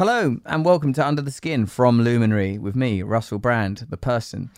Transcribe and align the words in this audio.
Hello, 0.00 0.38
and 0.46 0.64
welcome 0.64 0.94
to 0.94 1.06
Under 1.06 1.20
the 1.20 1.30
Skin 1.30 1.66
from 1.66 2.00
Luminary 2.00 2.56
with 2.56 2.74
me, 2.74 3.02
Russell 3.02 3.38
Brand, 3.38 3.84
the 3.90 3.98
person. 3.98 4.48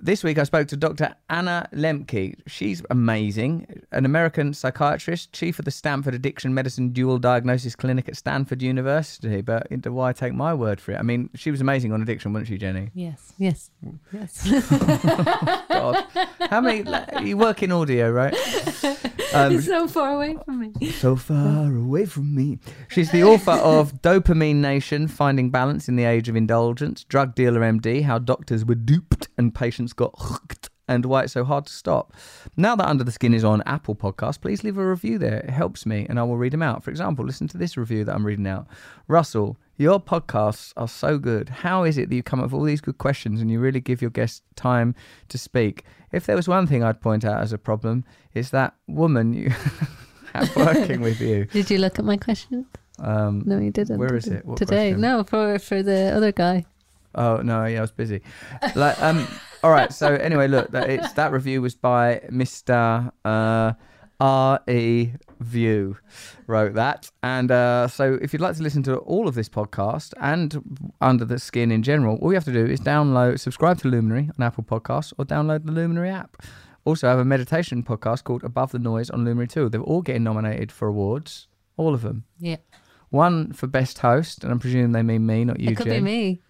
This 0.00 0.24
week 0.24 0.38
I 0.38 0.42
spoke 0.42 0.66
to 0.66 0.76
Dr. 0.76 1.14
Anna 1.30 1.68
Lembke. 1.72 2.34
She's 2.48 2.82
amazing, 2.90 3.84
an 3.92 4.04
American 4.04 4.52
psychiatrist, 4.52 5.32
chief 5.32 5.60
of 5.60 5.66
the 5.66 5.70
Stanford 5.70 6.14
Addiction 6.14 6.52
Medicine 6.52 6.88
Dual 6.88 7.20
Diagnosis 7.20 7.76
Clinic 7.76 8.08
at 8.08 8.16
Stanford 8.16 8.60
University. 8.60 9.40
But 9.40 9.68
why 9.86 10.12
take 10.12 10.32
my 10.32 10.52
word 10.52 10.80
for 10.80 10.90
it? 10.90 10.96
I 10.96 11.02
mean, 11.02 11.30
she 11.36 11.52
was 11.52 11.60
amazing 11.60 11.92
on 11.92 12.02
addiction, 12.02 12.32
wasn't 12.32 12.48
she, 12.48 12.58
Jenny? 12.58 12.90
Yes, 12.92 13.34
yes, 13.38 13.70
yes. 14.12 14.50
God. 15.68 16.06
How 16.50 16.60
many? 16.60 16.84
You 17.22 17.36
work 17.36 17.62
in 17.62 17.70
audio, 17.70 18.10
right? 18.10 18.34
Um, 19.32 19.60
so 19.60 19.86
far 19.86 20.14
away 20.14 20.36
from 20.44 20.60
me. 20.60 20.90
So 20.90 21.16
far 21.16 21.74
away 21.74 22.06
from 22.06 22.34
me. 22.34 22.58
She's 22.88 23.10
the 23.10 23.24
author 23.24 23.52
of 23.52 24.00
Dopamine 24.02 24.56
Nation 24.56 25.06
Finding 25.08 25.50
Balance 25.50 25.88
in 25.88 25.96
the 25.96 26.04
Age 26.04 26.28
of 26.28 26.36
Indulgence, 26.36 27.04
Drug 27.04 27.34
Dealer 27.34 27.60
MD, 27.60 28.04
How 28.04 28.18
Doctors 28.18 28.64
Were 28.64 28.74
Duped 28.74 29.28
and 29.36 29.54
Patients 29.54 29.92
Got 29.92 30.14
Hooked, 30.16 30.67
and 30.88 31.04
Why 31.04 31.22
It's 31.24 31.34
So 31.34 31.44
Hard 31.44 31.66
to 31.66 31.72
Stop. 31.72 32.14
Now 32.56 32.74
that 32.76 32.86
Under 32.88 33.04
the 33.04 33.12
Skin 33.12 33.34
is 33.34 33.44
on 33.44 33.62
Apple 33.66 33.94
Podcasts, 33.94 34.40
please 34.40 34.64
leave 34.64 34.78
a 34.78 34.86
review 34.88 35.18
there. 35.18 35.38
It 35.40 35.50
helps 35.50 35.86
me 35.86 36.06
and 36.08 36.18
I 36.18 36.22
will 36.24 36.36
read 36.36 36.52
them 36.52 36.62
out. 36.62 36.82
For 36.82 36.90
example, 36.90 37.24
listen 37.24 37.46
to 37.48 37.58
this 37.58 37.76
review 37.76 38.04
that 38.04 38.14
I'm 38.14 38.24
reading 38.26 38.46
out. 38.46 38.66
Russell, 39.06 39.58
your 39.76 40.00
podcasts 40.00 40.72
are 40.76 40.88
so 40.88 41.18
good. 41.18 41.48
How 41.48 41.84
is 41.84 41.98
it 41.98 42.08
that 42.08 42.14
you 42.16 42.22
come 42.22 42.40
up 42.40 42.46
with 42.46 42.54
all 42.54 42.64
these 42.64 42.80
good 42.80 42.98
questions 42.98 43.40
and 43.40 43.50
you 43.50 43.60
really 43.60 43.80
give 43.80 44.00
your 44.02 44.10
guests 44.10 44.42
time 44.56 44.94
to 45.28 45.38
speak? 45.38 45.84
If 46.10 46.26
there 46.26 46.36
was 46.36 46.48
one 46.48 46.66
thing 46.66 46.82
I'd 46.82 47.00
point 47.00 47.24
out 47.24 47.40
as 47.42 47.52
a 47.52 47.58
problem, 47.58 48.04
it's 48.34 48.50
that 48.50 48.74
woman 48.86 49.34
you 49.34 49.50
have 50.34 50.56
working 50.56 51.00
with 51.00 51.20
you. 51.20 51.44
Did 51.52 51.70
you 51.70 51.78
look 51.78 51.98
at 51.98 52.04
my 52.04 52.16
questions? 52.16 52.66
Um, 52.98 53.42
No, 53.46 53.58
you 53.58 53.70
didn't. 53.70 53.98
Where 53.98 54.16
is 54.16 54.26
it? 54.26 54.44
What 54.44 54.56
Today? 54.58 54.90
question? 54.90 55.00
No, 55.00 55.22
for 55.22 55.58
for 55.58 55.82
the 55.82 56.12
other 56.16 56.32
guy. 56.32 56.66
Oh 57.14 57.36
no, 57.36 57.64
yeah, 57.64 57.78
I 57.78 57.80
was 57.82 57.92
busy. 57.92 58.22
Like, 58.74 59.00
um, 59.00 59.26
all 59.62 59.70
right. 59.70 59.92
So 59.92 60.14
anyway, 60.14 60.48
look, 60.48 60.70
that 60.70 60.90
it's 60.90 61.12
that 61.14 61.32
review 61.32 61.62
was 61.62 61.74
by 61.74 62.22
Mister 62.30 63.10
uh, 63.24 63.72
R 64.20 64.60
E 64.68 65.12
View, 65.40 65.96
wrote 66.48 66.74
that. 66.74 67.08
And 67.22 67.52
uh, 67.52 67.86
so, 67.86 68.18
if 68.20 68.32
you'd 68.32 68.42
like 68.42 68.56
to 68.56 68.62
listen 68.64 68.82
to 68.82 68.96
all 68.96 69.28
of 69.28 69.36
this 69.36 69.48
podcast 69.48 70.12
and 70.20 70.90
Under 71.00 71.24
the 71.24 71.38
Skin 71.38 71.70
in 71.70 71.84
general, 71.84 72.16
all 72.16 72.32
you 72.32 72.34
have 72.34 72.44
to 72.46 72.52
do 72.52 72.66
is 72.66 72.80
download, 72.80 73.38
subscribe 73.38 73.78
to 73.78 73.88
Luminary 73.88 74.28
on 74.36 74.44
Apple 74.44 74.64
Podcasts, 74.64 75.12
or 75.16 75.24
download 75.24 75.64
the 75.64 75.70
Luminary 75.70 76.10
app. 76.10 76.42
Also, 76.84 77.06
I 77.06 77.10
have 77.10 77.20
a 77.20 77.24
meditation 77.24 77.84
podcast 77.84 78.24
called 78.24 78.42
Above 78.42 78.72
the 78.72 78.80
Noise 78.80 79.10
on 79.10 79.24
Luminary 79.24 79.46
too. 79.46 79.68
They're 79.68 79.80
all 79.80 80.02
getting 80.02 80.24
nominated 80.24 80.72
for 80.72 80.88
awards, 80.88 81.46
all 81.76 81.94
of 81.94 82.02
them. 82.02 82.24
Yeah, 82.40 82.56
One 83.10 83.52
for 83.52 83.66
best 83.66 83.98
host, 83.98 84.42
and 84.42 84.52
I'm 84.52 84.58
presuming 84.58 84.92
they 84.92 85.02
mean 85.02 85.24
me, 85.26 85.44
not 85.44 85.60
you, 85.60 85.70
it 85.70 85.76
could 85.76 85.86
be 85.86 86.00
me. 86.00 86.42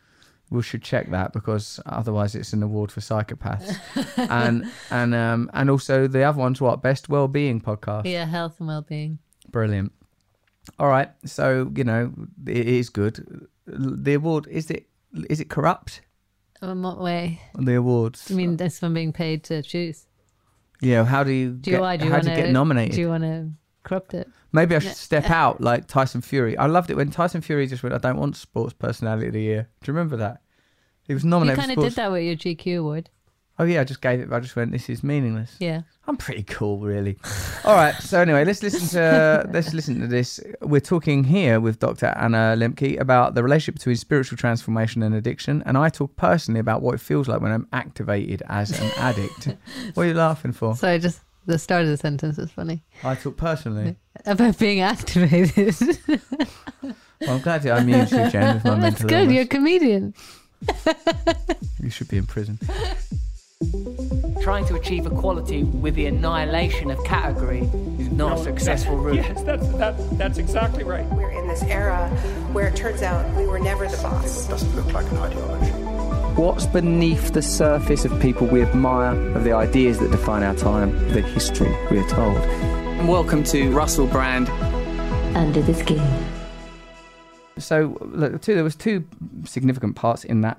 We 0.50 0.62
should 0.62 0.82
check 0.82 1.10
that 1.10 1.32
because 1.32 1.78
otherwise 1.86 2.34
it's 2.34 2.52
an 2.52 2.62
award 2.62 2.90
for 2.90 3.00
psychopaths. 3.00 3.76
and 4.30 4.70
and 4.90 5.14
um 5.14 5.50
and 5.52 5.68
also 5.70 6.06
the 6.06 6.22
other 6.22 6.38
one's 6.38 6.60
what 6.60 6.82
best 6.82 7.08
well-being 7.08 7.60
podcast. 7.60 8.06
Yeah, 8.06 8.24
health 8.24 8.56
and 8.58 8.68
well-being. 8.68 9.18
Brilliant. 9.50 9.92
All 10.78 10.88
right, 10.88 11.10
so 11.24 11.70
you 11.74 11.84
know 11.84 12.12
it 12.46 12.66
is 12.68 12.88
good. 12.90 13.46
The 13.66 14.14
award 14.14 14.46
is 14.48 14.70
it 14.70 14.86
is 15.28 15.40
it 15.40 15.48
corrupt? 15.50 16.02
In 16.60 16.82
what 16.82 17.00
way? 17.00 17.40
The 17.54 17.76
awards. 17.76 18.30
I 18.30 18.34
mean, 18.34 18.56
this 18.56 18.82
one 18.82 18.92
being 18.94 19.12
paid 19.12 19.44
to 19.44 19.62
choose. 19.62 20.06
yeah. 20.80 21.04
How 21.04 21.22
do 21.24 21.30
you 21.30 21.50
Do 21.52 21.70
you, 21.70 21.76
get, 21.76 21.80
why, 21.80 21.96
do 21.96 22.04
you 22.04 22.10
how 22.10 22.16
want 22.16 22.24
do 22.24 22.30
you 22.30 22.36
get 22.36 22.50
nominated? 22.50 22.94
Do 22.96 23.00
you 23.00 23.08
want 23.08 23.22
to 23.24 23.50
corrupt 23.88 24.14
it? 24.14 24.28
Maybe 24.52 24.76
I 24.76 24.78
should 24.78 24.96
step 24.96 25.30
out 25.30 25.60
like 25.60 25.86
Tyson 25.86 26.20
Fury. 26.20 26.56
I 26.56 26.66
loved 26.66 26.90
it 26.90 26.96
when 26.96 27.10
Tyson 27.10 27.40
Fury 27.40 27.66
just 27.66 27.82
went, 27.82 27.94
"I 27.94 27.98
don't 27.98 28.18
want 28.18 28.36
Sports 28.36 28.74
Personality 28.74 29.28
of 29.28 29.32
the 29.32 29.42
Year." 29.42 29.68
Do 29.82 29.90
you 29.90 29.94
remember 29.94 30.16
that? 30.18 30.40
He 31.02 31.14
was 31.14 31.24
You 31.24 31.30
nominated. 31.30 31.58
kind 31.58 31.68
for 31.68 31.72
of 31.72 31.92
sports... 31.92 31.94
did 31.94 32.02
that 32.02 32.12
with 32.12 32.22
your 32.24 32.36
GQ 32.36 32.80
award. 32.80 33.10
Oh 33.60 33.64
yeah, 33.64 33.80
I 33.80 33.84
just 33.84 34.00
gave 34.00 34.20
it. 34.20 34.32
I 34.32 34.38
just 34.38 34.54
went, 34.54 34.70
"This 34.70 34.88
is 34.88 35.02
meaningless." 35.02 35.56
Yeah. 35.58 35.82
I'm 36.06 36.16
pretty 36.16 36.44
cool, 36.44 36.78
really. 36.78 37.18
All 37.64 37.74
right. 37.74 37.94
So 37.96 38.20
anyway, 38.20 38.44
let's 38.44 38.62
listen 38.62 38.88
to 38.90 39.46
let's 39.52 39.74
listen 39.74 40.00
to 40.00 40.06
this. 40.06 40.40
We're 40.62 40.80
talking 40.80 41.24
here 41.24 41.60
with 41.60 41.80
Dr. 41.80 42.06
Anna 42.06 42.54
Lembke 42.56 42.98
about 43.00 43.34
the 43.34 43.42
relationship 43.42 43.74
between 43.74 43.96
spiritual 43.96 44.38
transformation 44.38 45.02
and 45.02 45.14
addiction, 45.14 45.62
and 45.66 45.76
I 45.76 45.88
talk 45.88 46.14
personally 46.16 46.60
about 46.60 46.82
what 46.82 46.94
it 46.94 47.00
feels 47.00 47.26
like 47.26 47.40
when 47.40 47.52
I'm 47.52 47.66
activated 47.72 48.42
as 48.48 48.78
an 48.78 48.90
addict. 48.96 49.56
what 49.94 50.04
are 50.04 50.06
you 50.06 50.14
laughing 50.14 50.52
for? 50.52 50.76
Sorry, 50.76 50.98
just 51.00 51.20
the 51.48 51.58
start 51.58 51.82
of 51.82 51.88
the 51.88 51.96
sentence 51.96 52.38
is 52.38 52.50
funny. 52.50 52.82
I 53.02 53.14
talk 53.14 53.36
personally. 53.36 53.96
About 54.26 54.58
being 54.58 54.80
activated. 54.80 55.74
Well, 57.20 57.30
I'm 57.30 57.40
glad 57.40 57.64
you 57.64 57.72
amused 57.72 58.12
you, 58.12 58.30
Jen, 58.30 58.54
with 58.54 58.64
my 58.64 58.70
That's 58.78 59.02
mental 59.02 59.08
good. 59.08 59.30
You're 59.32 59.42
a 59.42 59.46
comedian. 59.46 60.14
You 61.82 61.90
should 61.90 62.08
be 62.08 62.18
in 62.18 62.26
prison. 62.26 62.58
Trying 64.42 64.66
to 64.66 64.76
achieve 64.76 65.06
equality 65.06 65.64
with 65.64 65.94
the 65.94 66.06
annihilation 66.06 66.90
of 66.90 67.02
category 67.04 67.62
is 67.98 68.10
not 68.10 68.38
a 68.38 68.44
successful 68.44 68.96
route. 68.96 69.16
Yes, 69.16 69.42
that's, 69.42 69.66
that, 69.78 70.18
that's 70.18 70.38
exactly 70.38 70.84
right. 70.84 71.04
We're 71.06 71.30
in 71.30 71.48
this 71.48 71.62
era 71.64 72.08
where 72.52 72.68
it 72.68 72.76
turns 72.76 73.02
out 73.02 73.28
we 73.36 73.46
were 73.46 73.58
never 73.58 73.88
the 73.88 73.96
boss. 73.96 74.46
doesn't 74.46 74.76
look 74.76 74.92
like 74.92 75.10
an 75.10 75.18
ideology. 75.18 75.87
What's 76.38 76.66
beneath 76.66 77.32
the 77.32 77.42
surface 77.42 78.04
of 78.04 78.20
people 78.20 78.46
we 78.46 78.62
admire, 78.62 79.10
of 79.36 79.42
the 79.42 79.50
ideas 79.54 79.98
that 79.98 80.12
define 80.12 80.44
our 80.44 80.54
time, 80.54 80.92
the 81.08 81.20
history 81.20 81.68
we 81.90 81.98
are 81.98 82.08
told? 82.08 82.38
Welcome 83.08 83.42
to 83.42 83.72
Russell 83.72 84.06
Brand. 84.06 84.48
Under 85.36 85.60
the 85.60 85.74
Skin. 85.74 86.00
So 87.58 87.98
look, 88.02 88.40
two, 88.40 88.54
there 88.54 88.62
was 88.62 88.76
two 88.76 89.04
significant 89.46 89.96
parts 89.96 90.22
in 90.22 90.42
that 90.42 90.58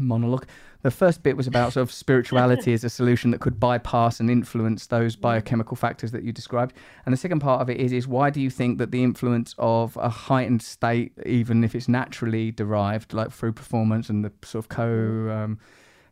monologue. 0.00 0.46
The 0.82 0.90
first 0.90 1.22
bit 1.22 1.36
was 1.36 1.46
about 1.46 1.74
sort 1.74 1.82
of 1.82 1.92
spirituality 1.92 2.72
as 2.78 2.84
a 2.84 2.88
solution 2.90 3.30
that 3.32 3.40
could 3.40 3.60
bypass 3.60 4.18
and 4.18 4.30
influence 4.30 4.86
those 4.86 5.14
biochemical 5.14 5.76
factors 5.76 6.10
that 6.12 6.22
you 6.22 6.32
described. 6.32 6.74
And 7.04 7.12
the 7.12 7.16
second 7.18 7.40
part 7.40 7.60
of 7.60 7.68
it 7.68 7.76
is 7.78 7.92
is 7.92 8.08
why 8.08 8.30
do 8.30 8.40
you 8.40 8.48
think 8.50 8.78
that 8.78 8.90
the 8.90 9.02
influence 9.04 9.54
of 9.58 9.96
a 9.98 10.08
heightened 10.08 10.62
state, 10.62 11.12
even 11.26 11.62
if 11.64 11.74
it's 11.74 11.88
naturally 11.88 12.50
derived, 12.50 13.12
like 13.12 13.30
through 13.30 13.52
performance 13.52 14.08
and 14.08 14.24
the 14.24 14.32
sort 14.42 14.64
of 14.64 14.68
co 14.70 14.86
um, 15.30 15.58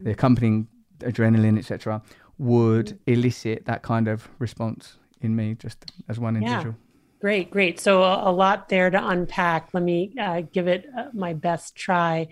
the 0.01 0.11
accompanying 0.11 0.69
adrenaline, 1.01 1.59
etc., 1.59 2.03
would 2.39 2.99
elicit 3.07 3.65
that 3.65 3.83
kind 3.83 4.07
of 4.07 4.29
response 4.39 4.99
in 5.21 5.35
me, 5.35 5.55
just 5.55 5.91
as 6.09 6.19
one 6.19 6.35
Yeah. 6.35 6.41
individual? 6.43 6.77
Great, 7.21 7.51
great. 7.51 7.81
So 7.81 8.05
a, 8.05 8.31
a 8.31 8.33
lot 8.33 8.69
there 8.69 8.91
to 8.91 9.09
unpack. 9.09 9.71
Let 9.73 9.83
me 9.83 10.15
uh, 10.21 10.43
give 10.53 10.69
it 10.69 10.87
uh, 10.97 11.07
my 11.13 11.35
best 11.35 11.75
try. 11.75 12.29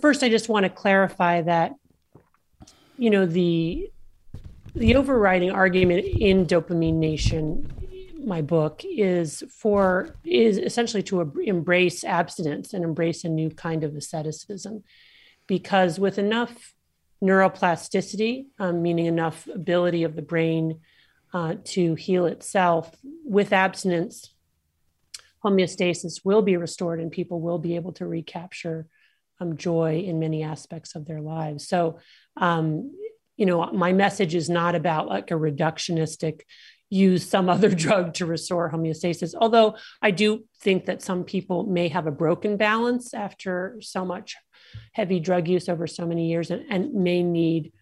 First, 0.00 0.22
I 0.22 0.28
just 0.28 0.48
want 0.48 0.64
to 0.64 0.70
clarify 0.70 1.42
that, 1.42 1.74
you 2.98 3.10
know, 3.10 3.26
the 3.26 3.90
the 4.74 4.94
overriding 4.96 5.50
argument 5.50 6.04
in 6.04 6.46
Dopamine 6.46 6.94
Nation, 6.94 7.72
my 8.22 8.42
book, 8.42 8.82
is 8.84 9.42
for 9.50 10.14
is 10.24 10.58
essentially 10.58 11.02
to 11.04 11.20
embrace 11.42 12.04
abstinence 12.04 12.74
and 12.74 12.84
embrace 12.84 13.24
a 13.24 13.28
new 13.28 13.48
kind 13.50 13.82
of 13.82 13.96
asceticism, 13.96 14.84
because 15.46 15.98
with 15.98 16.18
enough 16.18 16.74
neuroplasticity, 17.22 18.46
um, 18.58 18.82
meaning 18.82 19.06
enough 19.06 19.48
ability 19.48 20.04
of 20.04 20.14
the 20.14 20.22
brain 20.22 20.80
uh, 21.32 21.54
to 21.64 21.94
heal 21.94 22.26
itself 22.26 22.94
with 23.24 23.52
abstinence 23.52 24.34
homeostasis 25.44 26.24
will 26.24 26.42
be 26.42 26.56
restored 26.56 27.00
and 27.00 27.10
people 27.12 27.40
will 27.40 27.58
be 27.58 27.76
able 27.76 27.92
to 27.92 28.06
recapture 28.06 28.86
um, 29.40 29.56
joy 29.56 30.02
in 30.04 30.18
many 30.18 30.42
aspects 30.42 30.94
of 30.94 31.06
their 31.06 31.20
lives 31.20 31.68
so 31.68 31.98
um, 32.36 32.92
you 33.36 33.46
know 33.46 33.70
my 33.72 33.92
message 33.92 34.34
is 34.34 34.48
not 34.48 34.74
about 34.74 35.08
like 35.08 35.30
a 35.30 35.34
reductionistic 35.34 36.40
use 36.90 37.28
some 37.28 37.48
other 37.54 37.70
drug 37.70 38.14
to 38.14 38.26
restore 38.26 38.70
homeostasis 38.70 39.34
although 39.40 39.76
i 40.02 40.10
do 40.10 40.44
think 40.60 40.86
that 40.86 41.02
some 41.02 41.24
people 41.24 41.64
may 41.64 41.88
have 41.88 42.06
a 42.06 42.12
broken 42.12 42.56
balance 42.56 43.14
after 43.14 43.78
so 43.80 44.04
much 44.04 44.36
heavy 44.92 45.20
drug 45.20 45.48
use 45.48 45.68
over 45.68 45.86
so 45.86 46.06
many 46.06 46.28
years 46.28 46.50
and, 46.50 46.64
and 46.70 46.94
may 46.94 47.22
need 47.22 47.72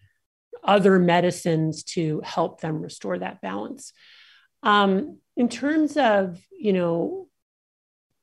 other 0.63 0.99
medicines 0.99 1.83
to 1.83 2.21
help 2.23 2.61
them 2.61 2.81
restore 2.81 3.17
that 3.19 3.41
balance. 3.41 3.93
Um, 4.63 5.19
in 5.35 5.49
terms 5.49 5.97
of, 5.97 6.39
you 6.51 6.73
know, 6.73 7.29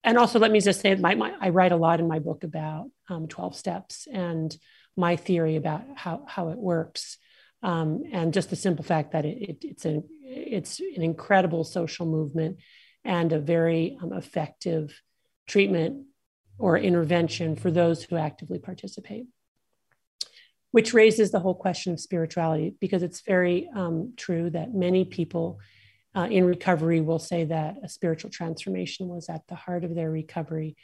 and 0.04 0.18
also 0.18 0.38
let 0.38 0.52
me 0.52 0.60
just 0.60 0.80
say, 0.80 0.94
my, 0.94 1.14
my 1.14 1.34
I 1.40 1.48
write 1.48 1.72
a 1.72 1.76
lot 1.76 2.00
in 2.00 2.06
my 2.06 2.18
book 2.18 2.44
about 2.44 2.90
um, 3.08 3.26
12 3.26 3.56
steps 3.56 4.06
and 4.12 4.56
my 4.96 5.16
theory 5.16 5.56
about 5.56 5.82
how, 5.96 6.24
how 6.28 6.50
it 6.50 6.58
works. 6.58 7.18
Um, 7.62 8.04
and 8.12 8.34
just 8.34 8.50
the 8.50 8.56
simple 8.56 8.84
fact 8.84 9.12
that 9.12 9.24
it, 9.24 9.38
it, 9.40 9.56
it's, 9.62 9.86
a, 9.86 10.02
it's 10.22 10.80
an 10.80 11.02
incredible 11.02 11.64
social 11.64 12.06
movement 12.06 12.58
and 13.04 13.32
a 13.32 13.38
very 13.38 13.98
um, 14.02 14.12
effective 14.12 15.00
treatment 15.46 16.04
or 16.58 16.78
intervention 16.78 17.56
for 17.56 17.70
those 17.70 18.04
who 18.04 18.16
actively 18.16 18.58
participate 18.58 19.26
which 20.74 20.92
raises 20.92 21.30
the 21.30 21.38
whole 21.38 21.54
question 21.54 21.92
of 21.92 22.00
spirituality 22.00 22.74
because 22.80 23.04
it's 23.04 23.20
very 23.20 23.70
um, 23.76 24.12
true 24.16 24.50
that 24.50 24.74
many 24.74 25.04
people 25.04 25.60
uh, 26.14 26.28
in 26.30 26.44
recovery 26.44 27.00
will 27.00 27.18
say 27.18 27.44
that 27.44 27.76
a 27.82 27.88
spiritual 27.88 28.30
transformation 28.30 29.08
was 29.08 29.28
at 29.28 29.46
the 29.48 29.54
heart 29.54 29.84
of 29.84 29.94
their 29.94 30.10
recovery. 30.10 30.76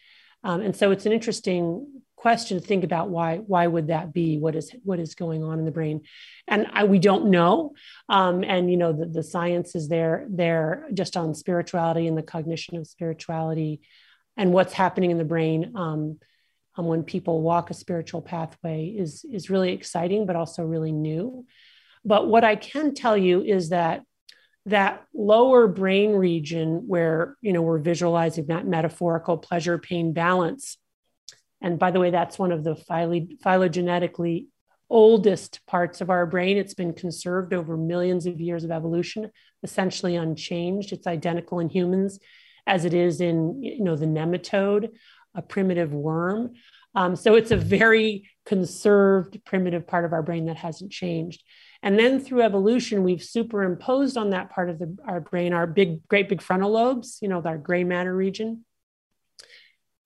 Um, 0.43 0.61
and 0.63 0.75
so 0.75 0.91
it's 0.91 1.07
an 1.07 1.13
interesting 1.13 2.03
question 2.17 2.61
to 2.61 2.67
think 2.67 2.85
about 2.85 3.09
why 3.09 3.37
why 3.39 3.67
would 3.67 3.89
that 3.89 4.13
be? 4.13 4.39
What 4.39 4.55
is 4.55 4.75
what 4.85 4.99
is 4.99 5.15
going 5.15 5.43
on 5.43 5.59
in 5.59 5.65
the 5.65 5.71
brain? 5.71 6.03
And 6.49 6.67
I, 6.73 6.85
we 6.85 6.99
don't 6.99 7.31
know. 7.31 7.73
Um, 8.09 8.43
and 8.45 8.71
you 8.71 8.77
know 8.77 8.93
the, 8.93 9.07
the 9.07 9.23
science 9.23 9.75
is 9.75 9.89
there 9.89 10.27
there 10.31 10.89
just 10.93 11.17
on 11.17 11.35
spirituality 11.35 12.07
and 12.07 12.17
the 12.17 12.23
cognition 12.23 12.77
of 12.77 12.87
spirituality 12.87 13.81
and 14.37 14.53
what's 14.53 14.73
happening 14.73 15.11
in 15.11 15.19
the 15.19 15.25
brain 15.25 15.73
um, 15.77 16.19
um, 16.77 16.87
when 16.87 17.03
people 17.03 17.43
walk 17.43 17.71
a 17.71 17.75
spiritual 17.75 18.23
pathway 18.23 18.87
is 18.87 19.25
is 19.31 19.51
really 19.51 19.73
exciting 19.73 20.27
but 20.27 20.37
also 20.37 20.65
really 20.65 20.93
new. 20.93 21.47
But 22.03 22.29
what 22.29 22.45
i 22.45 22.57
can 22.57 22.95
tell 22.95 23.17
you 23.17 23.43
is 23.43 23.71
that 23.71 24.03
that 24.67 25.05
lower 25.15 25.67
brain 25.67 26.13
region 26.13 26.85
where 26.87 27.37
you 27.41 27.53
know 27.53 27.63
we're 27.63 27.79
visualizing 27.79 28.47
that 28.47 28.67
metaphorical 28.67 29.39
pleasure 29.39 29.79
pain 29.79 30.13
balance 30.13 30.77
and 31.61 31.79
by 31.79 31.91
the 31.91 32.01
way, 32.01 32.11
that's 32.11 32.39
one 32.39 32.53
of 32.53 32.65
the 32.65 32.75
phylogenetically 32.75 34.47
oldest 34.89 35.61
parts 35.67 36.01
of 36.01 36.11
our 36.11 36.27
brain. 36.27 36.57
It's 36.57 36.75
been 36.75 36.95
conserved 36.95 37.53
over 37.55 37.77
millions 37.77 38.27
of 38.27 38.41
years 38.41 38.65
of 38.65 38.71
evolution, 38.71 39.31
essentially 39.63 40.17
unchanged. 40.17 40.93
It's 40.93 41.07
identical 41.07 41.61
in 41.61 41.69
humans 41.69 42.19
as 42.67 42.85
it 42.85 42.95
is 42.95 43.21
in 43.21 43.63
you 43.63 43.85
know 43.85 43.97
the 43.97 44.07
nematode, 44.07 44.91
a 45.35 45.43
primitive 45.43 45.93
worm. 45.93 46.53
Um, 46.95 47.15
so 47.15 47.35
it's 47.35 47.53
a 47.53 47.57
very 47.57 48.29
conserved 48.47 49.45
primitive 49.45 49.87
part 49.87 50.05
of 50.05 50.13
our 50.13 50.23
brain 50.23 50.47
that 50.47 50.57
hasn't 50.57 50.91
changed. 50.91 51.43
And 51.83 51.99
then 51.99 52.21
through 52.21 52.43
evolution, 52.43 53.05
we've 53.05 53.23
superimposed 53.23 54.17
on 54.17 54.31
that 54.31 54.51
part 54.51 54.69
of 54.69 54.79
the, 54.79 54.97
our 55.07 55.21
brain 55.21 55.53
our 55.53 55.67
big, 55.67 56.07
great 56.09 56.29
big 56.29 56.43
frontal 56.43 56.73
lobes, 56.73 57.19
you 57.23 57.29
know, 57.29 57.43
our 57.45 57.59
gray 57.59 57.85
matter 57.85 58.15
region. 58.15 58.65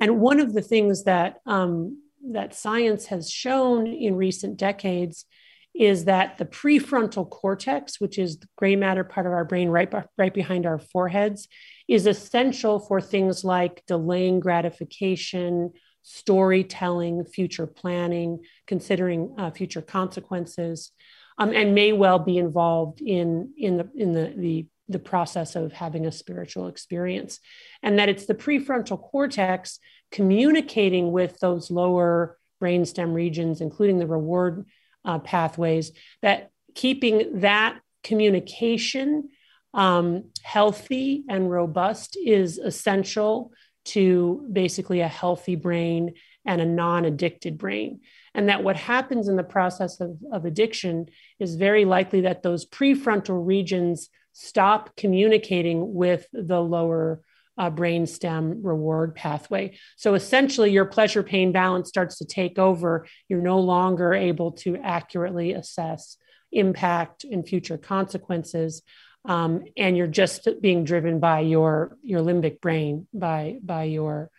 And 0.01 0.21
one 0.21 0.41
of 0.41 0.53
the 0.53 0.63
things 0.63 1.05
that 1.05 1.41
um, 1.47 2.03
that 2.31 2.55
science 2.55 3.07
has 3.07 3.31
shown 3.31 3.87
in 3.87 4.17
recent 4.17 4.57
decades 4.57 5.27
is 5.75 6.05
that 6.05 6.39
the 6.39 6.45
prefrontal 6.45 7.29
cortex, 7.29 8.01
which 8.01 8.19
is 8.19 8.39
the 8.39 8.49
gray 8.57 8.77
matter 8.77 9.03
part 9.03 9.27
of 9.27 9.33
our 9.33 9.45
brain 9.45 9.69
right, 9.69 9.93
right 10.17 10.33
behind 10.33 10.67
our 10.67 10.79
foreheads, 10.79 11.49
is 11.89 12.07
essential 12.07 12.79
for 12.79 13.01
things 13.01 13.45
like 13.45 13.83
delaying 13.87 14.39
gratification, 14.39 15.73
storytelling, 16.03 17.25
future 17.25 17.67
planning, 17.67 18.39
considering 18.67 19.35
uh, 19.37 19.51
future 19.51 19.83
consequences, 19.83 20.93
um, 21.39 21.53
and 21.53 21.75
may 21.75 21.93
well 21.93 22.19
be 22.19 22.39
involved 22.39 23.01
in, 23.01 23.53
in, 23.57 23.77
the, 23.79 23.91
in 23.95 24.13
the, 24.13 24.35
the 24.37 24.67
the 24.89 24.99
process 24.99 25.57
of 25.57 25.73
having 25.73 26.07
a 26.07 26.13
spiritual 26.13 26.69
experience. 26.69 27.41
And 27.83 27.99
that 27.99 28.09
it's 28.09 28.27
the 28.27 28.35
prefrontal 28.35 29.01
cortex 29.01 29.79
communicating 30.11 31.11
with 31.11 31.39
those 31.41 31.71
lower 31.71 32.39
brainstem 32.63 33.15
regions, 33.15 33.61
including 33.61 33.99
the 33.99 34.07
reward 34.07 34.67
uh, 35.05 35.19
pathways, 35.19 35.93
that 36.23 36.51
keeping 36.75 37.41
that 37.41 37.79
communication 38.03 39.31
um, 39.73 40.31
healthy 40.43 41.25
and 41.29 41.51
robust 41.51 42.17
is 42.23 42.59
essential 42.59 43.53
to 43.87 44.47
basically 44.53 45.01
a 45.01 45.09
healthy 45.09 45.57
brain 45.57 46.15
and 46.45 46.61
a 46.61 46.67
non 46.67 47.05
addicted 47.05 47.59
brain. 47.59 48.01
And 48.35 48.49
that 48.49 48.65
what 48.65 48.77
happens 48.77 49.29
in 49.29 49.37
the 49.37 49.45
process 49.45 50.01
of, 50.01 50.19
of 50.33 50.45
addiction 50.45 51.07
is 51.39 51.55
very 51.55 51.85
likely 51.85 52.23
that 52.23 52.43
those 52.43 52.67
prefrontal 52.67 53.47
regions 53.47 54.09
stop 54.33 54.97
communicating 54.97 55.95
with 55.95 56.27
the 56.33 56.61
lower 56.61 57.23
uh, 57.57 57.71
brainstem 57.71 58.59
reward 58.63 59.15
pathway. 59.15 59.79
So 59.97 60.15
essentially, 60.15 60.73
your 60.73 60.87
pleasure 60.87 61.23
pain 61.23 61.53
balance 61.53 61.89
starts 61.89 62.19
to 62.19 62.25
take 62.25 62.59
over. 62.59 63.07
You're 63.29 63.41
no 63.41 63.61
longer 63.61 64.13
able 64.13 64.53
to 64.53 64.77
accurately 64.79 65.53
assess 65.53 66.17
impact 66.51 67.25
and 67.25 67.47
future 67.47 67.79
consequences. 67.79 68.83
Um, 69.25 69.65
and 69.77 69.97
you're 69.97 70.07
just 70.07 70.49
being 70.61 70.85
driven 70.85 71.21
by 71.21 71.41
your 71.41 71.97
your 72.03 72.21
limbic 72.21 72.61
brain 72.61 73.07
by 73.15 73.59
by 73.63 73.85
your 73.85 74.31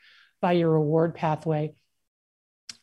by 0.41 0.51
your 0.51 0.69
reward 0.69 1.15
pathway 1.15 1.73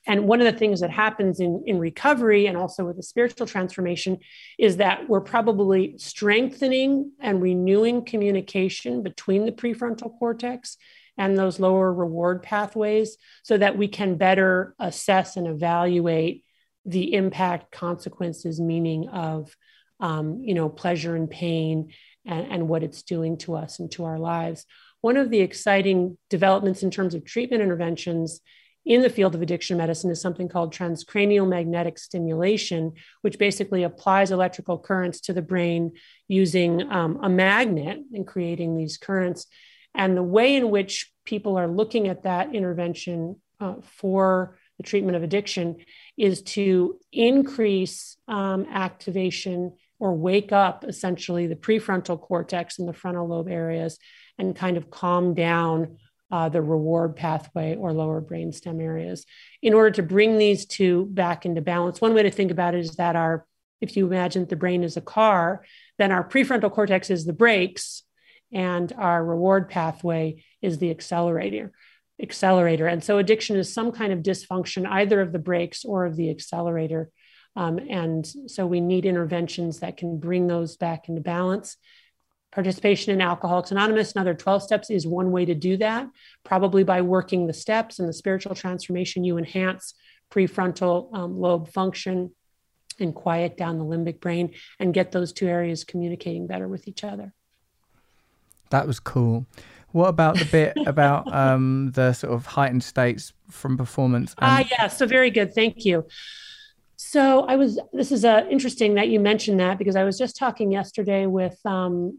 and 0.06 0.26
one 0.26 0.40
of 0.40 0.52
the 0.52 0.58
things 0.58 0.80
that 0.80 0.90
happens 0.90 1.38
in, 1.38 1.62
in 1.66 1.78
recovery 1.78 2.46
and 2.46 2.56
also 2.56 2.84
with 2.84 2.96
the 2.96 3.02
spiritual 3.02 3.46
transformation 3.46 4.18
is 4.58 4.78
that 4.78 5.08
we're 5.08 5.20
probably 5.20 5.94
strengthening 5.98 7.12
and 7.20 7.40
renewing 7.40 8.04
communication 8.04 9.02
between 9.02 9.46
the 9.46 9.52
prefrontal 9.52 10.18
cortex 10.18 10.76
and 11.16 11.38
those 11.38 11.60
lower 11.60 11.92
reward 11.92 12.42
pathways 12.42 13.16
so 13.42 13.58
that 13.58 13.76
we 13.76 13.86
can 13.86 14.16
better 14.16 14.74
assess 14.78 15.36
and 15.36 15.46
evaluate 15.46 16.44
the 16.84 17.14
impact 17.14 17.70
consequences 17.70 18.60
meaning 18.60 19.08
of 19.08 19.54
um, 20.00 20.42
you 20.42 20.54
know 20.54 20.68
pleasure 20.68 21.14
and 21.14 21.30
pain 21.30 21.92
and, 22.26 22.50
and 22.50 22.68
what 22.68 22.82
it's 22.82 23.02
doing 23.02 23.36
to 23.38 23.54
us 23.54 23.78
and 23.78 23.90
to 23.92 24.04
our 24.04 24.18
lives. 24.18 24.66
One 25.00 25.16
of 25.16 25.30
the 25.30 25.40
exciting 25.40 26.18
developments 26.28 26.82
in 26.82 26.90
terms 26.90 27.14
of 27.14 27.24
treatment 27.24 27.62
interventions 27.62 28.40
in 28.84 29.02
the 29.02 29.10
field 29.10 29.34
of 29.34 29.42
addiction 29.42 29.78
medicine 29.78 30.10
is 30.10 30.20
something 30.20 30.48
called 30.48 30.74
transcranial 30.74 31.48
magnetic 31.48 31.98
stimulation, 31.98 32.92
which 33.20 33.38
basically 33.38 33.84
applies 33.84 34.30
electrical 34.30 34.78
currents 34.78 35.20
to 35.20 35.32
the 35.32 35.42
brain 35.42 35.92
using 36.28 36.90
um, 36.90 37.18
a 37.22 37.28
magnet 37.28 38.00
and 38.12 38.26
creating 38.26 38.76
these 38.76 38.98
currents. 38.98 39.46
And 39.94 40.16
the 40.16 40.22
way 40.22 40.56
in 40.56 40.70
which 40.70 41.12
people 41.24 41.56
are 41.56 41.68
looking 41.68 42.08
at 42.08 42.24
that 42.24 42.54
intervention 42.54 43.36
uh, 43.60 43.74
for 43.82 44.58
the 44.78 44.82
treatment 44.82 45.16
of 45.16 45.22
addiction 45.22 45.76
is 46.16 46.42
to 46.42 46.98
increase 47.12 48.16
um, 48.26 48.66
activation 48.72 49.74
or 50.00 50.14
wake 50.14 50.50
up 50.50 50.84
essentially 50.88 51.46
the 51.46 51.54
prefrontal 51.54 52.20
cortex 52.20 52.80
and 52.80 52.88
the 52.88 52.92
frontal 52.92 53.28
lobe 53.28 53.48
areas 53.48 53.98
and 54.38 54.56
kind 54.56 54.76
of 54.76 54.90
calm 54.90 55.34
down 55.34 55.98
uh, 56.32 56.48
the 56.48 56.62
reward 56.62 57.14
pathway 57.14 57.76
or 57.76 57.92
lower 57.92 58.22
brainstem 58.22 58.82
areas. 58.82 59.26
In 59.60 59.74
order 59.74 59.90
to 59.90 60.02
bring 60.02 60.38
these 60.38 60.64
two 60.64 61.06
back 61.10 61.44
into 61.44 61.60
balance, 61.60 62.00
one 62.00 62.14
way 62.14 62.22
to 62.22 62.30
think 62.30 62.50
about 62.50 62.74
it 62.74 62.80
is 62.80 62.96
that 62.96 63.16
our, 63.16 63.46
if 63.82 63.96
you 63.96 64.06
imagine 64.06 64.46
the 64.46 64.56
brain 64.56 64.82
is 64.82 64.96
a 64.96 65.02
car, 65.02 65.62
then 65.98 66.10
our 66.10 66.26
prefrontal 66.26 66.72
cortex 66.72 67.10
is 67.10 67.26
the 67.26 67.34
brakes, 67.34 68.02
and 68.50 68.92
our 68.96 69.22
reward 69.22 69.68
pathway 69.68 70.42
is 70.62 70.78
the 70.78 70.90
accelerator. 70.90 71.72
Accelerator, 72.20 72.86
and 72.86 73.04
so 73.04 73.18
addiction 73.18 73.56
is 73.56 73.72
some 73.72 73.92
kind 73.92 74.12
of 74.12 74.20
dysfunction 74.20 74.86
either 74.88 75.20
of 75.20 75.32
the 75.32 75.38
brakes 75.38 75.84
or 75.84 76.06
of 76.06 76.16
the 76.16 76.30
accelerator. 76.30 77.10
Um, 77.56 77.78
and 77.90 78.26
so 78.46 78.66
we 78.66 78.80
need 78.80 79.04
interventions 79.04 79.80
that 79.80 79.98
can 79.98 80.18
bring 80.18 80.46
those 80.46 80.78
back 80.78 81.10
into 81.10 81.20
balance 81.20 81.76
participation 82.52 83.12
in 83.12 83.20
Alcoholics 83.20 83.70
Anonymous 83.70 84.12
and 84.12 84.20
other 84.20 84.34
12 84.34 84.62
steps 84.62 84.90
is 84.90 85.06
one 85.06 85.32
way 85.32 85.44
to 85.44 85.54
do 85.54 85.76
that. 85.78 86.08
Probably 86.44 86.84
by 86.84 87.00
working 87.00 87.46
the 87.46 87.52
steps 87.52 87.98
and 87.98 88.08
the 88.08 88.12
spiritual 88.12 88.54
transformation, 88.54 89.24
you 89.24 89.38
enhance 89.38 89.94
prefrontal 90.30 91.12
um, 91.14 91.38
lobe 91.38 91.68
function 91.72 92.30
and 93.00 93.14
quiet 93.14 93.56
down 93.56 93.78
the 93.78 93.84
limbic 93.84 94.20
brain 94.20 94.54
and 94.78 94.94
get 94.94 95.12
those 95.12 95.32
two 95.32 95.48
areas 95.48 95.82
communicating 95.82 96.46
better 96.46 96.68
with 96.68 96.86
each 96.86 97.04
other. 97.04 97.32
That 98.70 98.86
was 98.86 99.00
cool. 99.00 99.46
What 99.92 100.08
about 100.08 100.38
the 100.38 100.44
bit 100.44 100.74
about 100.86 101.32
um, 101.32 101.90
the 101.94 102.12
sort 102.12 102.32
of 102.34 102.46
heightened 102.46 102.84
states 102.84 103.32
from 103.50 103.76
performance? 103.76 104.34
Ah, 104.38 104.58
and- 104.58 104.66
uh, 104.66 104.68
yeah. 104.70 104.86
So 104.88 105.06
very 105.06 105.30
good. 105.30 105.54
Thank 105.54 105.84
you. 105.84 106.06
So 106.96 107.40
I 107.46 107.56
was. 107.56 107.80
This 107.92 108.12
is 108.12 108.24
uh, 108.24 108.46
interesting 108.48 108.94
that 108.94 109.08
you 109.08 109.20
mentioned 109.20 109.58
that 109.60 109.76
because 109.76 109.96
I 109.96 110.04
was 110.04 110.16
just 110.16 110.36
talking 110.36 110.70
yesterday 110.70 111.26
with 111.26 111.58
um, 111.66 112.18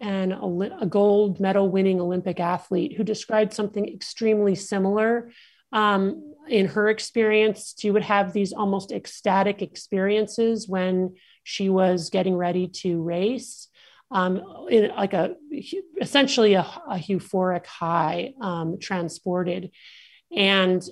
and 0.00 0.32
a, 0.32 0.78
a 0.80 0.86
gold 0.86 1.40
medal 1.40 1.68
winning 1.68 2.00
Olympic 2.00 2.40
athlete 2.40 2.96
who 2.96 3.04
described 3.04 3.52
something 3.52 3.88
extremely 3.88 4.54
similar. 4.54 5.30
Um, 5.72 6.34
in 6.48 6.66
her 6.66 6.88
experience, 6.88 7.74
she 7.78 7.90
would 7.90 8.04
have 8.04 8.32
these 8.32 8.52
almost 8.52 8.92
ecstatic 8.92 9.60
experiences 9.60 10.68
when 10.68 11.16
she 11.42 11.68
was 11.68 12.10
getting 12.10 12.36
ready 12.36 12.68
to 12.68 13.02
race. 13.02 13.68
Um, 14.10 14.42
in 14.70 14.90
like 14.96 15.12
a 15.12 15.34
essentially 16.00 16.54
a, 16.54 16.62
a 16.62 16.94
euphoric 16.94 17.66
high 17.66 18.32
um, 18.40 18.78
transported 18.80 19.70
and 20.34 20.82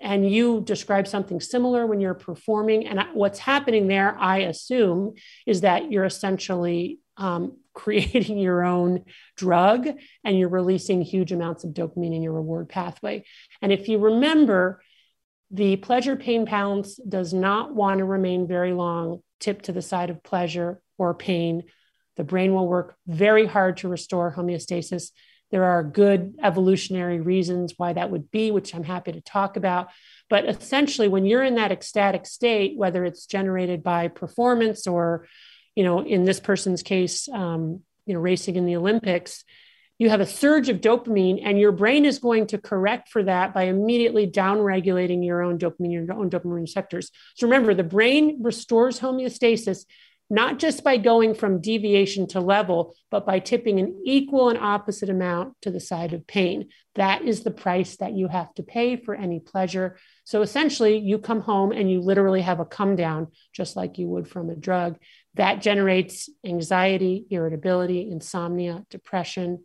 and 0.00 0.30
you 0.30 0.62
describe 0.62 1.06
something 1.06 1.40
similar 1.40 1.86
when 1.86 2.00
you're 2.00 2.14
performing 2.14 2.86
and 2.86 2.98
what's 3.12 3.38
happening 3.38 3.88
there 3.88 4.16
i 4.18 4.38
assume 4.38 5.12
is 5.46 5.60
that 5.60 5.92
you're 5.92 6.06
essentially 6.06 6.98
um, 7.18 7.58
creating 7.74 8.38
your 8.38 8.64
own 8.64 9.04
drug 9.36 9.88
and 10.24 10.38
you're 10.38 10.48
releasing 10.48 11.02
huge 11.02 11.32
amounts 11.32 11.64
of 11.64 11.70
dopamine 11.70 12.14
in 12.14 12.22
your 12.22 12.32
reward 12.32 12.68
pathway. 12.68 13.24
And 13.62 13.72
if 13.72 13.88
you 13.88 13.98
remember, 13.98 14.82
the 15.50 15.76
pleasure 15.76 16.16
pain 16.16 16.44
balance 16.44 16.96
does 16.96 17.32
not 17.32 17.74
want 17.74 17.98
to 17.98 18.04
remain 18.04 18.46
very 18.46 18.72
long 18.72 19.20
tipped 19.40 19.66
to 19.66 19.72
the 19.72 19.82
side 19.82 20.10
of 20.10 20.22
pleasure 20.22 20.80
or 20.98 21.14
pain. 21.14 21.64
The 22.16 22.24
brain 22.24 22.54
will 22.54 22.68
work 22.68 22.96
very 23.06 23.46
hard 23.46 23.78
to 23.78 23.88
restore 23.88 24.32
homeostasis. 24.32 25.10
There 25.50 25.64
are 25.64 25.82
good 25.82 26.36
evolutionary 26.42 27.20
reasons 27.20 27.74
why 27.76 27.94
that 27.94 28.10
would 28.10 28.30
be, 28.30 28.52
which 28.52 28.74
I'm 28.74 28.84
happy 28.84 29.12
to 29.12 29.20
talk 29.20 29.56
about. 29.56 29.88
But 30.28 30.44
essentially, 30.44 31.08
when 31.08 31.26
you're 31.26 31.42
in 31.42 31.56
that 31.56 31.72
ecstatic 31.72 32.26
state, 32.26 32.76
whether 32.76 33.04
it's 33.04 33.26
generated 33.26 33.82
by 33.82 34.08
performance 34.08 34.86
or, 34.86 35.26
you 35.74 35.84
know, 35.84 36.00
in 36.04 36.24
this 36.24 36.40
person's 36.40 36.82
case, 36.82 37.28
um, 37.28 37.80
you 38.06 38.14
know, 38.14 38.20
racing 38.20 38.56
in 38.56 38.66
the 38.66 38.76
Olympics, 38.76 39.44
you 39.98 40.08
have 40.08 40.20
a 40.20 40.26
surge 40.26 40.70
of 40.70 40.80
dopamine, 40.80 41.42
and 41.44 41.58
your 41.58 41.72
brain 41.72 42.06
is 42.06 42.18
going 42.18 42.46
to 42.48 42.58
correct 42.58 43.10
for 43.10 43.22
that 43.24 43.52
by 43.52 43.64
immediately 43.64 44.26
downregulating 44.26 45.24
your 45.24 45.42
own 45.42 45.58
dopamine, 45.58 45.92
your 45.92 46.12
own 46.14 46.30
dopamine 46.30 46.62
receptors. 46.62 47.10
So 47.34 47.46
remember, 47.46 47.74
the 47.74 47.84
brain 47.84 48.38
restores 48.42 48.98
homeostasis 48.98 49.84
not 50.30 50.60
just 50.60 50.84
by 50.84 50.96
going 50.96 51.34
from 51.34 51.60
deviation 51.60 52.28
to 52.28 52.40
level, 52.40 52.94
but 53.10 53.26
by 53.26 53.40
tipping 53.40 53.80
an 53.80 54.00
equal 54.06 54.48
and 54.48 54.58
opposite 54.58 55.10
amount 55.10 55.54
to 55.60 55.72
the 55.72 55.80
side 55.80 56.14
of 56.14 56.26
pain. 56.26 56.68
That 56.94 57.22
is 57.22 57.42
the 57.42 57.50
price 57.50 57.96
that 57.96 58.12
you 58.12 58.28
have 58.28 58.54
to 58.54 58.62
pay 58.62 58.96
for 58.96 59.14
any 59.14 59.40
pleasure. 59.40 59.98
So 60.24 60.42
essentially, 60.42 60.98
you 60.98 61.18
come 61.18 61.40
home 61.40 61.72
and 61.72 61.90
you 61.90 62.00
literally 62.00 62.42
have 62.42 62.60
a 62.60 62.64
come 62.64 62.94
down, 62.94 63.28
just 63.52 63.74
like 63.74 63.98
you 63.98 64.06
would 64.06 64.28
from 64.28 64.50
a 64.50 64.56
drug. 64.56 64.98
That 65.34 65.62
generates 65.62 66.28
anxiety, 66.44 67.26
irritability, 67.30 68.10
insomnia, 68.10 68.84
depression, 68.90 69.64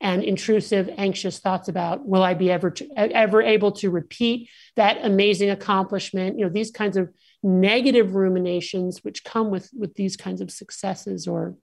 and 0.00 0.24
intrusive, 0.24 0.90
anxious 0.96 1.38
thoughts 1.38 1.68
about 1.68 2.04
will 2.04 2.24
I 2.24 2.34
be 2.34 2.50
ever 2.50 2.70
to, 2.70 2.88
ever 2.96 3.40
able 3.40 3.72
to 3.72 3.90
repeat 3.90 4.48
that 4.74 4.98
amazing 5.04 5.50
accomplishment? 5.50 6.38
You 6.38 6.46
know, 6.46 6.50
these 6.52 6.72
kinds 6.72 6.96
of 6.96 7.10
negative 7.42 8.14
ruminations 8.14 9.04
which 9.04 9.24
come 9.24 9.50
with 9.50 9.70
with 9.72 9.94
these 9.94 10.16
kinds 10.16 10.40
of 10.40 10.50
successes 10.50 11.26
or 11.26 11.56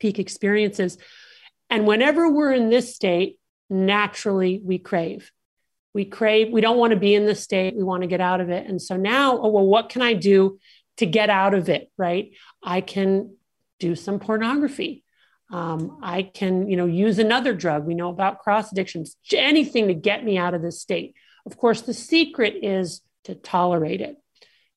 peak 0.00 0.18
experiences. 0.18 0.98
And 1.68 1.86
whenever 1.86 2.28
we're 2.28 2.52
in 2.52 2.70
this 2.70 2.94
state, 2.94 3.38
naturally 3.68 4.60
we 4.64 4.78
crave. 4.78 5.30
We 5.92 6.04
crave, 6.04 6.52
we 6.52 6.60
don't 6.60 6.78
want 6.78 6.92
to 6.92 6.98
be 6.98 7.14
in 7.14 7.26
this 7.26 7.42
state, 7.42 7.76
we 7.76 7.82
want 7.82 8.02
to 8.02 8.08
get 8.08 8.20
out 8.20 8.40
of 8.40 8.48
it. 8.50 8.66
And 8.66 8.80
so 8.80 8.96
now, 8.96 9.38
oh, 9.38 9.48
well, 9.48 9.66
what 9.66 9.88
can 9.88 10.02
I 10.02 10.14
do 10.14 10.58
to 11.00 11.06
get 11.06 11.28
out 11.28 11.52
of 11.52 11.68
it? 11.68 11.90
Right? 11.98 12.32
I 12.62 12.80
can 12.80 13.36
do 13.78 13.94
some 13.94 14.18
pornography. 14.20 15.04
Um, 15.52 15.98
I 16.00 16.22
can, 16.22 16.68
you 16.68 16.76
know, 16.76 16.86
use 16.86 17.18
another 17.18 17.52
drug. 17.54 17.84
We 17.84 17.94
know 17.94 18.10
about 18.10 18.38
cross 18.38 18.70
addictions, 18.70 19.16
anything 19.32 19.88
to 19.88 19.94
get 19.94 20.24
me 20.24 20.38
out 20.38 20.54
of 20.54 20.62
this 20.62 20.80
state. 20.80 21.14
Of 21.44 21.56
course, 21.56 21.82
the 21.82 21.94
secret 21.94 22.54
is 22.62 23.00
to 23.24 23.34
tolerate 23.34 24.00
it, 24.00 24.16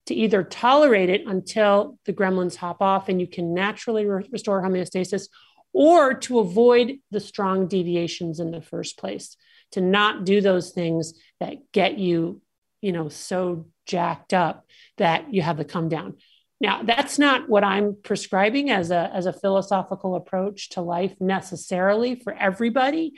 to 0.08 0.15
either 0.15 0.44
tolerate 0.44 1.10
it 1.10 1.27
until 1.27 2.00
the 2.06 2.13
gremlins 2.13 2.56
hop 2.56 2.82
off 2.82 3.08
and 3.08 3.22
you 3.22 3.27
can 3.27 3.53
naturally 3.53 4.06
re- 4.06 4.27
restore 4.32 4.63
homeostasis, 4.63 5.27
or 5.74 6.15
to 6.15 6.39
avoid 6.39 6.98
the 7.12 7.20
strong 7.20 7.68
deviations 7.68 8.39
in 8.39 8.50
the 8.50 8.62
first 8.62 8.98
place, 8.98 9.38
to 9.74 9.82
not 9.82 10.25
do 10.25 10.42
those 10.42 10.72
things 10.72 11.13
that 11.39 11.72
get 11.72 12.00
you, 12.00 12.42
you 12.82 12.92
know, 12.92 13.10
so 13.10 13.68
jacked 13.86 14.34
up 14.34 14.66
that 14.98 15.34
you 15.34 15.42
have 15.42 15.58
the 15.58 15.66
come 15.66 15.90
down. 15.90 16.16
Now, 16.62 16.82
that's 16.82 17.20
not 17.20 17.50
what 17.50 17.63
I'm 17.63 17.98
prescribing 18.04 18.70
as 18.70 18.90
a, 18.90 19.12
as 19.13 19.25
a 19.25 19.34
philosophical 19.34 20.16
approach 20.16 20.70
to 20.72 20.82
life 20.82 21.13
necessarily 21.20 22.16
for 22.16 22.34
everybody. 22.34 23.13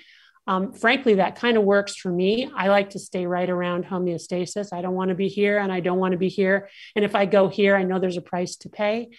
Um, 0.48 0.74
frankly, 0.74 1.16
that 1.16 1.36
kind 1.36 1.58
of 1.58 1.64
works 1.64 1.96
for 1.96 2.12
me. 2.12 2.50
I 2.56 2.70
like 2.70 2.92
to 2.92 3.00
stay 3.00 3.26
right 3.26 3.50
around 3.50 3.86
homeostasis. 3.86 4.74
I 4.74 4.82
don't 4.82 4.94
want 4.94 5.10
to 5.10 5.16
be 5.16 5.28
here 5.28 5.58
and 5.58 5.72
I 5.72 5.80
don't 5.80 6.00
want 6.00 6.14
to 6.14 6.18
be 6.18 6.30
here. 6.30 6.70
And 6.96 7.04
if 7.04 7.16
I 7.16 7.26
go 7.26 7.48
here, 7.48 7.76
I 7.76 7.84
know 7.84 8.00
there's 8.00 8.18
a 8.18 8.22
price 8.22 8.56
to 8.58 8.70
pay. 8.70 9.10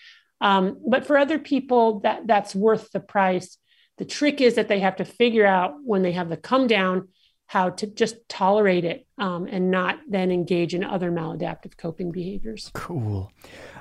Um, 0.41 0.81
but 0.87 1.07
for 1.07 1.17
other 1.17 1.39
people, 1.39 2.01
that, 2.01 2.27
that's 2.27 2.55
worth 2.55 2.91
the 2.93 3.01
price. 3.01 3.59
The 3.99 4.05
trick 4.05 4.41
is 4.41 4.55
that 4.55 4.69
they 4.69 4.81
have 4.81 4.97
to 4.97 5.05
figure 5.05 5.47
out 5.47 5.75
when 5.83 6.03
they 6.03 6.13
have 6.13 6.29
the 6.29 6.37
come 6.37 6.67
down 6.67 7.09
how 7.47 7.71
to 7.71 7.87
just 7.87 8.29
tolerate 8.29 8.85
it 8.85 9.07
um, 9.19 9.47
and 9.51 9.71
not 9.71 9.99
then 10.09 10.31
engage 10.31 10.75
in 10.75 10.83
other 10.83 11.11
maladaptive 11.13 11.77
coping 11.77 12.11
behaviors. 12.11 12.71
Cool. 12.75 13.31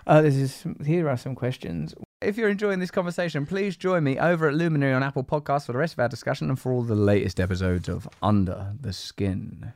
Uh, 0.05 0.21
this 0.21 0.35
is 0.35 0.65
here 0.85 1.09
are 1.09 1.17
some 1.17 1.35
questions. 1.35 1.95
If 2.21 2.37
you're 2.37 2.49
enjoying 2.49 2.79
this 2.79 2.91
conversation, 2.91 3.45
please 3.45 3.75
join 3.75 4.03
me 4.03 4.17
over 4.19 4.47
at 4.47 4.53
Luminary 4.53 4.93
on 4.93 5.03
Apple 5.03 5.23
Podcasts 5.23 5.65
for 5.65 5.73
the 5.73 5.79
rest 5.79 5.93
of 5.93 5.99
our 5.99 6.07
discussion 6.07 6.49
and 6.49 6.59
for 6.59 6.71
all 6.71 6.83
the 6.83 6.95
latest 6.95 7.39
episodes 7.39 7.89
of 7.89 8.07
Under 8.21 8.73
the 8.79 8.93
Skin. 8.93 9.73